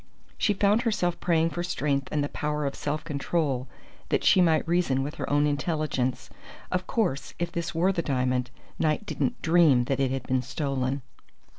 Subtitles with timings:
[0.35, 3.67] She found herself praying for strength and the power of self control
[4.09, 6.31] that she might reason with her own intelligence.
[6.71, 11.03] Of course, if this were the diamond, Knight didn't dream that it had been stolen.